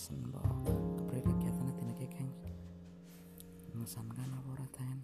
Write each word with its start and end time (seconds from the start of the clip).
pesen 0.00 0.32
mbok 0.32 0.64
kepriye 0.96 1.20
kegiatan 1.20 1.76
dina 1.76 1.92
iki 1.92 2.08
geng. 2.08 2.32
Mengesankan 3.76 4.32
apa 4.32 4.48
ora 4.48 4.64
ten 4.72 4.96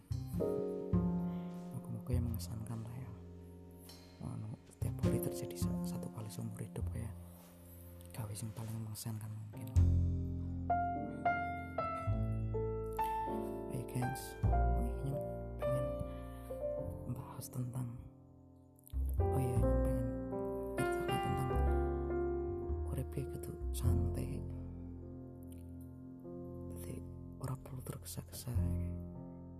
moga-moga 1.69 2.17
ya 2.17 2.23
mengesankan 2.25 2.81
lah 2.81 2.97
ya. 2.97 3.13
Anu 4.25 4.57
setiap 4.73 4.97
hari 5.05 5.21
terjadi 5.21 5.53
satu 5.85 6.09
kali 6.17 6.33
seumur 6.33 6.57
hidup 6.57 6.89
ya. 6.97 7.13
Gawe 8.17 8.33
sing 8.33 8.49
paling 8.57 8.73
mengesankan 8.89 9.29
mungkin. 9.37 9.69
Hey 13.77 13.85
gengs. 13.93 14.33
Ini 15.05 15.13
pengen 15.61 15.85
bahas 17.13 17.53
tentang 17.53 17.85
oh 19.21 19.41
iya 19.45 19.61
pengen 19.61 20.89
ceritakan 20.89 21.21
tentang 21.37 21.53
urip 22.97 23.13
gitu 23.13 23.53
santai 23.77 24.36
orang 28.07 28.23
perlu 28.23 28.47
tergesa-gesa 28.47 28.55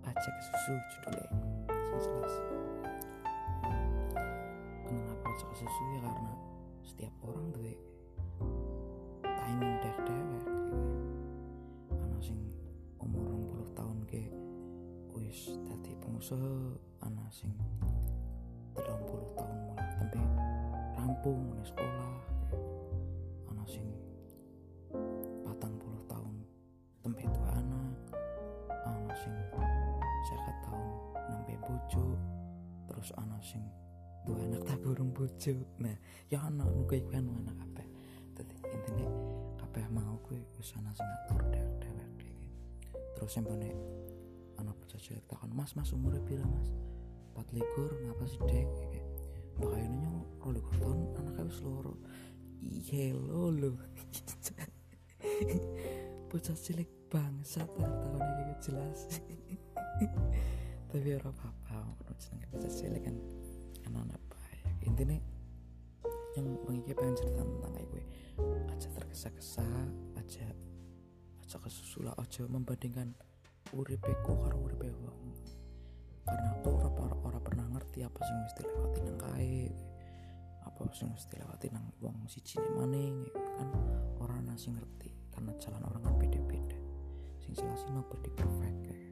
aja 0.07 0.31
ke 0.31 0.43
susu 0.47 0.75
judulnya. 0.95 1.29
Sing 1.67 1.99
jelas. 1.99 2.35
Kenapa 4.87 5.27
aja 5.35 5.45
ke 5.51 5.55
susu 5.59 5.83
ya? 5.91 6.01
Karena 6.07 6.35
setiap 6.87 7.15
orang 7.27 7.47
tuh 7.51 7.67
timing 9.27 9.75
deh 9.83 9.97
dewek 10.07 10.47
ana 11.91 12.19
sing 12.23 12.39
umur 13.03 13.27
20 13.67 13.79
tahun 13.79 13.99
ke 14.07 14.23
wis 15.19 15.59
dadi 15.67 15.99
pengusaha 15.99 16.79
ana 17.03 17.27
sing 17.35 17.51
30 18.79 18.87
tahun 19.35 19.57
mulai 19.67 19.87
tempe 19.99 20.23
rampung 20.95 21.51
sekolah 21.67 22.36
terus 33.07 33.23
ana 33.23 33.39
sing 33.39 33.63
dua 34.27 34.43
anak 34.43 34.67
tak 34.67 34.83
burung 34.83 35.15
bojo. 35.15 35.55
Nah 35.79 35.95
ya 36.27 36.43
ana 36.43 36.67
kuwi 36.67 37.07
kan 37.07 37.23
anak 37.23 37.55
kabeh. 37.55 37.87
Dadi 38.35 38.59
intine 38.67 39.07
kabeh 39.63 39.87
mau 39.95 40.19
kuwi 40.27 40.43
wis 40.59 40.75
ana 40.75 40.91
sing 40.91 41.07
ngatur 41.07 41.47
dewek 41.55 41.87
terus 43.15 43.31
sembone 43.31 43.71
ana 44.59 44.75
bocah 44.75 44.99
cilik 44.99 45.23
takon 45.31 45.55
mas 45.55 45.79
mas 45.79 45.95
umurnya 45.95 46.19
pira 46.27 46.43
mas? 46.51 46.75
4 47.39 47.47
likur 47.55 47.95
ngapa 47.95 48.27
sih 48.27 48.43
dek 48.43 48.67
kayak 48.75 49.07
makanya 49.63 49.89
nyo 50.03 50.27
rolikur 50.43 50.75
tahun 50.83 50.99
anaknya 51.15 51.47
wis 51.47 51.63
loro. 51.63 51.95
Iya 52.59 53.15
lo 53.15 53.55
bocah 56.35 56.59
cilik 56.59 56.91
bangsat 57.07 57.71
tahun 57.71 58.19
ini 58.19 58.55
jelas 58.59 58.99
tapi 60.91 61.13
ora 61.13 61.29
apa-apa 61.29 61.77
menurut 61.99 62.19
jenenge 62.23 62.47
bocah 62.51 62.73
cilik 62.73 63.03
kan. 63.03 63.17
Anak-anak 63.91 64.23
baik. 64.31 64.61
Intinya 64.87 65.19
yang 66.37 66.47
mengingat 66.69 66.97
pengen 67.01 67.17
cerita 67.17 67.43
tentang 67.43 67.73
kayak 67.73 67.89
gue. 67.91 68.05
Aja 68.71 68.89
tergesa-gesa 68.93 69.69
aja 70.21 70.47
aja 71.41 71.57
kesusula 71.63 72.13
aja 72.19 72.43
membandingkan 72.45 73.15
uripeku 73.73 74.33
karo 74.37 74.57
uripe 74.61 74.91
wong. 75.01 75.33
Karena 76.27 76.59
aku 76.59 76.71
ora 76.75 76.91
ora 77.23 77.39
pernah 77.39 77.67
ngerti 77.71 78.03
apa 78.03 78.19
sing 78.19 78.37
mesti 78.43 78.61
lewati 78.67 79.01
nang 79.07 79.19
kae 79.23 79.71
apa 80.67 80.81
sing 80.91 81.07
mesti 81.15 81.35
lewati 81.39 81.67
nang 81.71 81.87
wong 82.03 82.27
siji 82.27 82.59
maning 82.75 83.31
kan. 83.57 83.69
Orang 84.19 84.43
nasi 84.43 84.75
ngerti 84.75 85.09
karena 85.31 85.55
jalan 85.63 85.83
orang 85.87 86.03
kan 86.03 86.15
beda-beda. 86.19 86.79
Sing 87.39 87.55
jelas 87.55 87.79
sih 87.79 87.95
nobody 87.95 88.27
perfect 88.35 88.81
ya. 88.91 89.06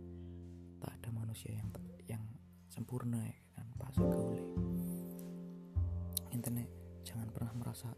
Manusia 1.34 1.58
yang 1.58 1.70
yang 2.06 2.24
sempurna 2.70 3.18
ya 3.18 3.34
kan? 3.58 3.66
Pasti 3.74 4.06
gaule 4.06 4.38
internet 6.30 6.70
jangan 7.02 7.26
pernah 7.34 7.50
merasa 7.58 7.90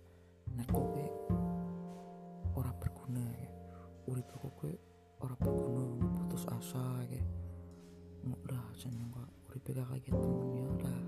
nek 0.56 0.64
kowe 0.72 1.04
ora 2.56 2.72
berguna 2.80 3.20
ya. 3.20 3.52
Urip 4.08 4.24
kowe 4.40 4.72
ora 5.20 5.36
berguna 5.36 5.84
putus 6.16 6.48
asa 6.48 7.04
ya. 7.12 7.20
Udah 8.24 8.72
jeneng 8.72 9.12
kok 9.12 9.28
uripe 9.52 9.76
kayak 9.76 10.00
gitu 10.00 10.16
temen 10.16 10.56
ya 10.56 10.88
lah 10.88 11.04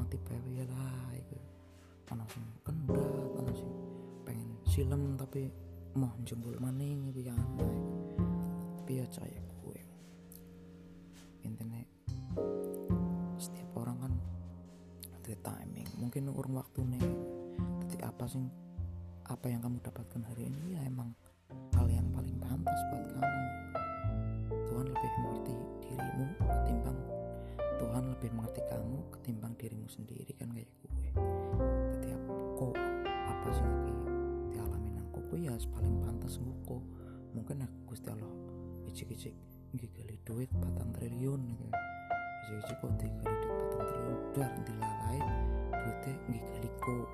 mati 0.00 0.16
pewe 0.16 0.48
ya 0.48 0.64
lah 0.64 1.12
iku. 1.12 1.36
Ana 2.08 2.24
sing 2.32 2.40
kendat 2.64 3.52
sing 3.52 3.68
pengen 4.24 4.48
silem 4.64 5.20
tapi 5.20 5.52
mau 5.92 6.16
jempol 6.24 6.56
maning 6.56 7.12
itu 7.12 7.28
ya 7.28 7.36
tapi 8.80 8.96
ya? 8.96 9.04
caya 9.12 9.53
mungkin 16.04 16.28
urung 16.28 16.60
waktu 16.60 16.84
nih 16.84 17.04
jadi 17.88 18.12
apa 18.12 18.28
sih 18.28 18.44
apa 19.24 19.48
yang 19.48 19.64
kamu 19.64 19.80
dapatkan 19.80 20.20
hari 20.28 20.52
ini? 20.52 20.76
Ya 20.76 20.84
emang 20.84 21.16
hal 21.72 21.88
yang 21.88 22.04
paling 22.12 22.36
pantas 22.36 22.76
buat 22.92 23.08
kamu. 23.16 23.44
Tuhan 24.68 24.86
lebih 24.92 25.12
mengerti 25.24 25.54
dirimu 25.80 26.26
ketimbang 26.44 26.98
Tuhan 27.80 28.04
lebih 28.12 28.30
mengerti 28.36 28.60
kamu 28.68 28.98
ketimbang 29.16 29.52
dirimu 29.56 29.88
sendiri 29.88 30.28
kan 30.36 30.52
kayak 30.52 30.68
gue. 30.76 30.92
Jadi 31.96 32.12
kok 32.60 32.74
apa 33.08 33.48
sih 33.48 33.64
lagi 33.64 33.92
dialami 34.52 34.88
nang 34.92 35.08
gue 35.08 35.38
ya 35.40 35.56
paling 35.56 35.96
pantas 36.04 36.36
gue 36.36 36.80
mungkin 37.32 37.64
aku 37.64 37.96
gusti 37.96 38.08
Allah 38.12 38.32
icik-icik 38.92 39.34
gali 39.74 40.16
duit 40.28 40.52
patang 40.60 40.92
triliun 40.92 41.40
gitu. 41.48 41.64
Icik-icik 42.44 42.76
kok 42.76 42.92
digali 43.00 43.36
duit 43.40 43.56
patang 43.72 43.84
triliun 43.88 44.20
dar 44.36 44.52
dilalai 44.68 45.20
duitnya 45.82 46.14
nggih 46.30 46.44
gali 46.54 46.70
kok 46.78 47.08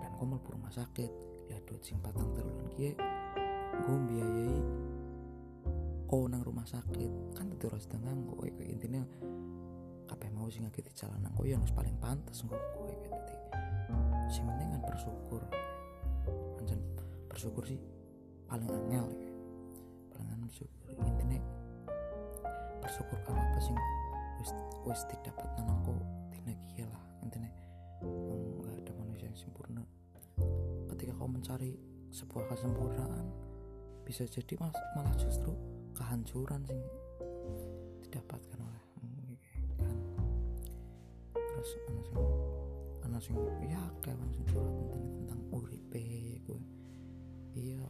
dan 0.00 0.10
kok 0.16 0.26
mlebu 0.26 0.48
rumah 0.54 0.72
sakit. 0.72 1.12
Ya 1.50 1.58
duit 1.68 1.82
sing 1.84 2.00
patang 2.00 2.32
triliun 2.32 2.68
kie 2.72 2.96
gue 3.72 3.96
biayai 4.08 4.56
oh 6.12 6.24
nang 6.28 6.44
rumah 6.44 6.64
sakit. 6.64 7.36
Kan 7.36 7.52
itu 7.52 7.68
harus 7.68 7.88
dengan 7.88 8.16
gue 8.24 8.48
intinya 8.64 9.02
apa 10.12 10.28
mau 10.28 10.44
sih 10.52 10.60
di 10.60 10.92
jalan 10.92 11.24
nang 11.24 11.32
yang 11.40 11.64
harus 11.64 11.72
paling 11.72 11.96
pantas 11.96 12.44
gue 12.44 12.52
gue 12.52 12.92
gitu 13.00 13.08
jadi 13.08 13.36
si 14.28 14.40
penting 14.44 14.68
kan 14.76 14.80
bersyukur. 14.84 15.42
Anjan 16.60 16.80
bersyukur 17.28 17.64
sih 17.64 17.80
paling 18.48 18.68
angel 18.68 19.08
ya. 19.12 19.30
Paling 20.12 20.28
angel 20.36 20.48
bersyukur. 20.48 20.88
Intinya 21.00 21.40
bersyukur 22.80 23.18
kalau 23.24 23.40
apa 23.40 23.58
sih 23.60 23.76
wis 24.40 24.50
wis 24.84 25.00
didapat 25.08 25.48
nang 25.64 25.80
kok 25.84 25.96
tina 26.32 26.52
kia 26.72 26.84
lah. 26.88 27.04
Intinya 27.24 27.48
nggak 28.02 28.74
ada 28.84 28.92
manusia 28.98 29.30
yang 29.30 29.38
sempurna. 29.38 29.82
Ketika 30.90 31.12
kau 31.16 31.30
mencari 31.30 31.78
sebuah 32.12 32.44
kesempurnaan 32.52 33.26
bisa 34.02 34.26
jadi 34.26 34.58
mas, 34.58 34.76
malah 34.98 35.14
justru 35.16 35.54
kehancuran 35.94 36.66
sing 36.66 36.80
didapatkan 38.04 38.58
olehmu 38.58 39.38
kan. 39.80 39.96
Terus 41.32 41.70
anak 41.88 42.04
sing 42.10 42.20
anak 43.06 43.20
sing 43.22 43.36
ya 43.66 43.82
kayak 44.00 44.18
sing 44.32 44.44
curhat 44.48 44.72
tentang 44.72 45.02
tentang 45.20 45.40
uripe 45.52 46.00
gue 46.42 46.60
iya 47.52 47.84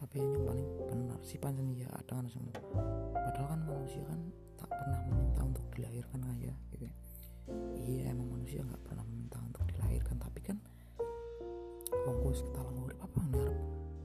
tapi 0.00 0.18
yang 0.18 0.34
paling 0.42 0.68
benar 0.88 1.20
sih 1.22 1.38
pancen 1.38 1.76
ya 1.76 1.86
ada 1.94 2.18
kan 2.18 2.26
semua 2.26 2.56
padahal 3.12 3.54
kan 3.54 3.60
manusia 3.68 4.02
kan 4.08 4.18
tak 4.58 4.68
pernah 4.72 5.00
meminta 5.10 5.40
untuk 5.46 5.66
dilahirkan 5.74 6.22
aja 6.26 6.52
gitu. 6.74 6.86
Iya 7.78 8.14
emang 8.14 8.30
manusia 8.38 8.62
nggak 8.62 8.81
kuwi 12.32 12.48
kita 12.48 12.64
urip 12.80 12.98
apa 13.04 13.20
ngarep 13.28 13.58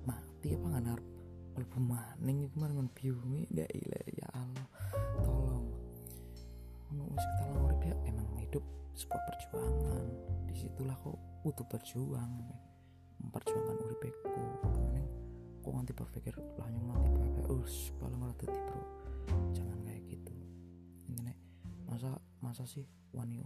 mati? 0.04 0.48
Apa 0.52 0.66
nggak 0.68 0.84
ngarep 0.84 1.08
mlebu 1.56 1.80
maning 1.80 2.38
iku 2.44 2.56
mari 2.60 2.74
ngon 2.76 2.90
biungi 2.92 3.42
ndak 3.56 3.72
ilah 3.72 4.04
ya 4.20 4.28
Allah 4.36 4.68
tolong. 5.24 5.68
Wis 6.92 7.24
kita 7.24 7.44
urip 7.56 7.80
ya 7.88 7.96
emang 8.04 8.28
hidup 8.44 8.64
sebuah 9.00 9.22
perjuangan. 9.32 10.08
Di 10.44 10.56
situlah 10.60 10.98
kok 11.00 11.16
butuh 11.48 11.64
berjuang 11.72 12.32
memperjuangkan 13.24 13.76
uripeku 13.88 14.28
kemudian 14.60 15.08
kok 15.64 15.72
nanti 15.72 15.94
berpikir 15.96 16.36
lah 16.60 16.68
yang 16.68 16.84
mati 16.84 17.10
pakai 17.16 17.44
us 17.48 17.96
paling 17.96 18.20
dadi 18.44 18.60
bro. 18.68 18.82
Jangan 19.56 19.80
kayak 19.88 20.04
gitu. 20.04 20.36
Ini 21.16 21.32
masa 21.88 22.12
masa 22.44 22.68
sih 22.68 22.84
wani 23.16 23.40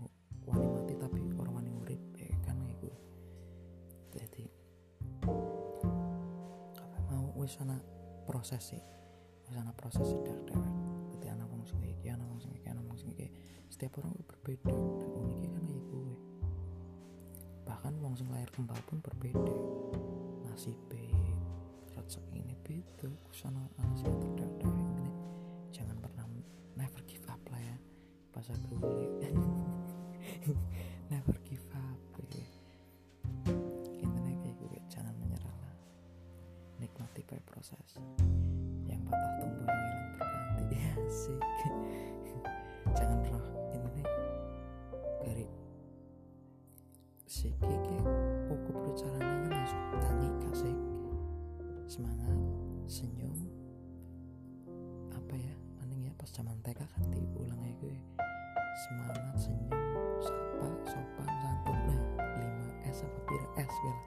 wani 0.49 0.65
mati 0.73 0.97
tapi 0.97 1.21
wis 7.41 7.57
ana 7.57 7.81
proses 8.29 8.61
sih. 8.61 8.83
Wis 9.49 9.57
ana 9.57 9.73
proses 9.73 10.05
dewek 10.21 10.45
dewek. 10.45 10.73
Dadi 11.17 11.27
ana 11.33 11.49
wong 11.49 11.65
sing 11.65 11.81
iki 11.81 12.13
ana 12.13 12.21
wong 12.29 12.37
sing 12.37 12.53
iki 12.53 12.69
ana 12.69 12.81
wong 12.85 12.97
sing 13.01 13.09
iki. 13.17 13.27
Setiap 13.73 13.97
orang 13.97 14.13
berbeda. 14.29 14.69
Dan 14.69 15.09
uniknya 15.17 15.49
kan 15.57 15.63
kayak 15.65 15.83
gue 15.89 16.13
bahkan 17.65 17.93
wong 18.01 18.13
sing 18.13 18.29
lahir 18.29 18.49
kembar 18.53 18.77
pun 18.85 19.01
berbeda. 19.01 19.55
Nasibnya 20.45 21.11
cek 22.11 22.27
ini 22.35 22.55
beda. 22.59 23.07
Kusana 23.31 23.63
anak 23.79 23.95
sing 23.95 24.11
terdadak 24.19 24.67
ini 24.67 25.07
jangan 25.71 25.95
pernah 26.03 26.27
never 26.75 26.99
give 27.07 27.23
up 27.31 27.39
lah 27.47 27.61
ya. 27.63 27.77
Pas 28.35 28.51
aku 28.51 28.75
ya 41.11 41.19
sih 41.27 41.39
jangan 42.95 43.19
pernah 43.19 43.43
intinya 43.75 44.07
dari 45.27 45.43
siki 47.27 47.75
ki 47.83 47.97
pokok 48.47 48.75
bercaranya 48.79 49.51
masuk 49.51 49.81
tangi 49.99 50.29
kasih 50.39 50.75
semangat 51.91 52.39
senyum. 52.87 53.35
Apa 55.11 55.35
ya 55.35 55.51
maning 55.83 56.07
ya 56.07 56.15
pas 56.15 56.31
zaman 56.31 56.55
TK 56.63 56.79
kan 56.79 57.03
diulang 57.11 57.59
aja 57.59 57.75
gue. 57.83 57.97
Semangat 58.87 59.35
senyum 59.35 59.75
sapa 60.23 60.67
sopan 60.87 61.27
santun. 61.43 61.79
Nah 61.91 61.99
5 62.87 62.87
S 62.87 63.03
apa 63.03 63.19
pira 63.27 63.47
S 63.59 63.73
lah. 63.83 63.99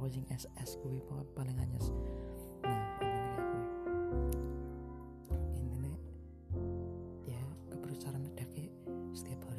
Pokoknya 0.00 0.24
S 0.32 0.48
S 0.56 0.80
gue 0.80 0.96
paling 1.36 1.60
anyes. 1.60 1.92
Nah 2.64 2.97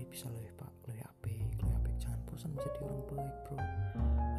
bisa 0.09 0.25
lebih 0.33 0.51
pak 0.57 0.71
lebih 0.89 1.05
apik 1.05 1.37
lebih 1.61 1.73
apik. 1.77 1.93
Jangan 2.01 2.19
bosan 2.25 2.49
menjadi 2.57 2.79
orang 2.81 3.01
baik 3.05 3.35
bro. 3.45 3.57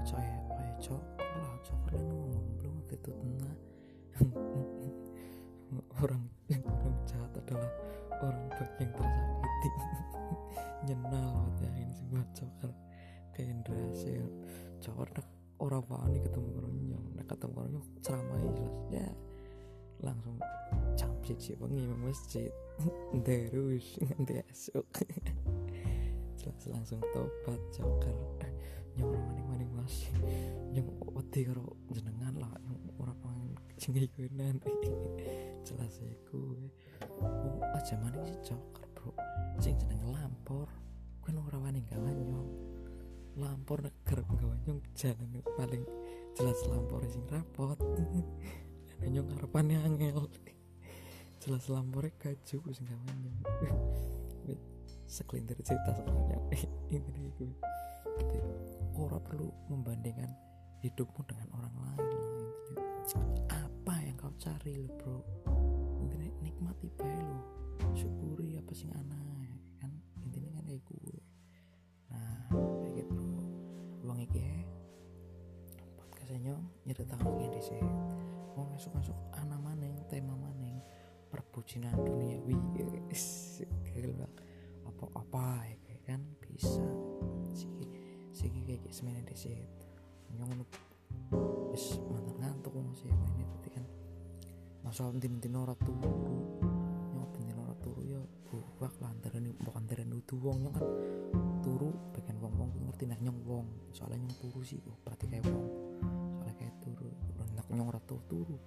Aja 0.03 0.19
ya 0.19 0.37
ayo 0.59 0.75
cok. 0.83 1.03
Lah 1.19 1.55
cok 1.63 1.79
kalian 1.89 2.07
ngomong 2.11 2.47
belum 2.59 2.73
waktu 2.83 2.95
itu 2.99 3.11
tenang 3.15 3.59
orang 6.03 6.23
orang 6.51 6.97
jahat 7.07 7.33
adalah 7.39 7.71
orang 8.19 8.45
baik 8.59 8.73
yang 8.83 8.93
tersakiti. 8.99 9.71
Nyenal 10.91 11.35
ya 11.63 11.71
ini 11.79 11.95
semua 11.95 12.23
cokar 12.35 12.71
kayak 13.33 13.49
Indrasil 13.55 14.27
cokar 14.83 15.09
nek 15.15 15.27
orang 15.61 15.85
wani 15.87 16.19
ketemu 16.19 16.49
orangnya 16.57 16.99
nek 17.15 17.27
ketemu 17.31 17.55
orangnya 17.63 17.83
ceramah 18.03 18.39
jelas. 18.43 18.77
Ya 18.91 19.09
langsung 20.01 20.37
jam 20.97 21.13
siji 21.25 21.57
nang 21.61 22.01
masjid? 22.01 22.53
Terus 23.27 24.01
nganti 24.01 24.35
esok 24.49 24.89
jelas 26.41 26.65
langsung 26.73 27.01
tobat 27.13 27.61
cokar 27.77 28.17
nyong 28.97 29.13
maning 29.13 29.47
maning 29.47 29.71
mas. 29.77 30.09
Nyong 30.73 30.89
wedi 31.13 31.45
karo 31.47 31.77
jenengan 31.93 32.35
lah 32.41 32.53
nyong 32.65 32.97
ora 32.97 33.13
pengen 33.21 33.53
sing 33.77 33.93
iku 33.97 34.25
nanti 34.33 34.73
jelas 35.69 36.01
iku. 36.01 36.57
Wong 37.21 37.61
aja 37.77 37.95
maning 38.01 38.25
si 38.25 38.37
cokar 38.51 38.87
bro. 38.97 39.13
Sing 39.61 39.77
jeneng 39.77 40.01
lampor. 40.09 40.69
Kuwi 41.21 41.37
ora 41.37 41.61
wani 41.61 41.85
gawe 41.85 42.09
nyong. 42.09 42.51
Lampor 43.37 43.85
neger 43.85 44.25
gawe 44.25 44.57
nyong 44.65 44.81
jalan 44.97 45.45
paling 45.57 45.85
jelas 46.35 46.61
lampor 46.67 47.05
sing 47.07 47.25
rapot 47.29 47.79
nyong 49.09 49.29
ngarepannya 49.33 49.79
angel. 49.87 50.29
Jelas 51.41 51.73
lampornya 51.73 52.13
kaju 52.21 52.59
sing 52.77 52.85
gawe 52.85 53.11
nyong 53.17 53.41
sekelintir 55.09 55.59
cerita 55.65 55.97
soalnya. 55.97 56.39
Ini 56.93 57.01
gitu 57.33 57.49
ora 59.01 59.17
perlu 59.17 59.49
membandingkan 59.73 60.29
hidupmu 60.85 61.25
dengan 61.25 61.49
orang 61.57 61.75
lain 61.81 61.99
apa 63.51 63.95
yang 64.05 64.15
kau 64.21 64.31
cari 64.39 64.77
lo 64.77 64.87
bro? 65.01 65.19
Intinya 66.05 66.31
nikmati 66.45 66.87
bae 66.95 67.19
lo 67.25 67.41
syukuri 67.97 68.55
apa 68.61 68.71
sing 68.77 68.93
ana 68.93 69.19
kan? 69.81 69.91
Intinya 70.29 70.61
kan 70.61 70.65
kayak 70.69 70.85
gue. 70.85 71.19
Nah 72.13 72.47
kayak 72.85 72.95
gitu. 73.03 73.15
Bro 73.17 73.51
uang 74.11 74.21
iki 74.27 74.41
ya 74.43 74.59
podcastnya 75.99 76.39
nyong 76.51 76.65
nyeritakan 76.87 77.31
kayak 77.41 77.53
di 77.57 77.63
perbucinan 81.71 82.03
duniawi 82.03 82.59
guys 82.75 83.63
gagal 83.63 84.11
banget. 84.19 84.33
Apa-apa 84.91 85.71
ya 85.71 85.77
kayak 85.87 86.03
kan 86.03 86.21
bisa. 86.43 86.83
Siki 87.55 87.87
siki 88.35 88.59
kayak 88.67 88.83
gitu 88.83 88.91
semuanya 88.91 89.23
di 89.31 89.39
sini 89.39 89.63
nyong 90.35 90.67
wis 91.71 91.95
mantan 92.11 92.43
ngantuk 92.43 92.75
masih 92.75 93.07
ini 93.07 93.47
tadi 93.47 93.71
kan. 93.71 93.87
Masa 94.83 95.15
pentin-pentin 95.15 95.55
ora 95.55 95.79
turu. 95.79 96.11
Nyong 97.15 97.31
pentin 97.39 97.55
ora 97.55 97.75
turu 97.79 98.03
ya 98.03 98.19
antara 99.07 99.39
ini 99.39 99.55
bukan 99.55 99.87
antara 99.87 100.03
ini 100.03 100.19
wong. 100.27 100.57
Nyong 100.67 100.75
kan 100.75 100.87
turu 101.63 101.95
bagian 102.19 102.43
wong 102.43 102.55
wong 102.59 102.71
ngerti 102.91 103.07
nak 103.07 103.23
nyong 103.23 103.39
wong. 103.47 103.67
Soalnya 103.95 104.27
nyong 104.27 104.35
turu 104.43 104.61
sih 104.67 104.83
oh 104.91 104.99
berarti 105.07 105.31
kayak 105.31 105.47
wong. 105.47 105.71
Soalnya 106.35 106.55
kayak 106.67 106.75
turu. 106.83 107.15
Nak 107.55 107.71
nyong 107.71 107.95
ora 107.95 108.03
turu 108.03 108.27
turu 108.27 108.59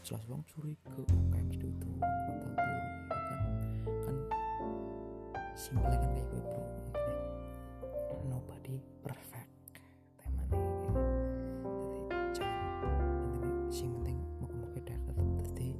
jelas 0.00 0.24
curiga. 0.48 0.88
Oh, 0.96 1.04
kayak 1.28 1.44
mesti 1.52 1.68
itu 1.68 1.76
turu 1.76 2.00
ya 2.00 3.16
kan. 3.28 3.40
Kan 3.84 4.16
simple 5.52 5.84
kan 5.92 6.08
kayak 6.08 6.26
gue 6.32 6.40
bro. 6.40 6.64
Intinya, 6.96 7.28
nobody 8.32 8.80
perfect. 9.04 9.52
Jangan 10.16 10.48
intinya 10.48 11.04
sing 13.68 13.92
penting 14.00 14.16
muka-muka 14.40 14.80
dekat 14.80 15.16
jadi 15.44 15.76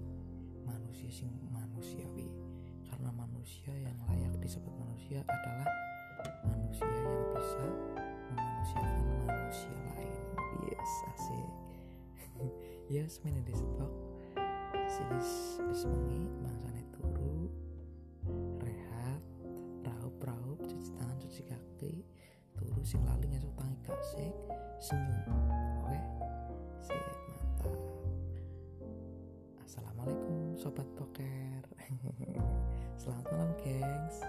manusia 0.69 1.09
sing 1.09 1.33
manusiawi. 1.49 2.29
Karena 2.93 3.09
manusia 3.17 3.73
yang 3.73 3.97
layak 4.13 4.37
disebut 4.45 4.75
manusia 4.77 5.25
adalah 5.25 5.69
manusia 6.45 6.85
yang 6.85 7.17
bisa 7.33 7.65
memanusiakan 8.29 9.05
manusia 9.25 9.73
lain. 9.97 10.13
Yes 10.69 10.93
asik 11.17 11.63
yes 12.93 13.25
mana 13.25 13.41
disebut 13.49 13.89
sis 14.93 15.57
semengi 15.73 16.29
bangsane 16.45 16.85
turu 16.93 17.49
rehat 18.61 19.25
raup-raup 19.89 20.61
cuci 20.69 20.93
tangan 21.01 21.17
cuci 21.17 21.43
kaki 21.49 21.95
turu 22.53 22.85
sing 22.85 23.01
lali 23.09 23.25
ngesuk 23.33 23.57
tangi 23.57 23.79
kasih 23.89 24.33
senyum 24.77 25.49
oke? 25.81 26.01
Sip 26.85 27.01
mantap. 27.33 27.81
Assalamualaikum 29.65 30.61
sobat 30.61 30.89
poker. 30.93 31.65
Selamat 33.01 33.25
malam 33.33 33.51
gengs 33.65 34.21